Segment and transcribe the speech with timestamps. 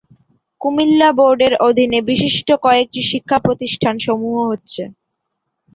[0.61, 4.89] কুমিল্লা বোর্ডের অধীনে বিশিষ্ট কয়েকটি শিক্ষা প্রতিষ্ঠান সমূহ হচ্ছেঃ